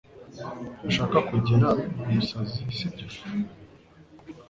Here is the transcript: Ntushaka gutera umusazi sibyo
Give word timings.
Ntushaka 0.81 1.17
gutera 1.29 1.67
umusazi 2.07 2.59
sibyo 2.75 3.07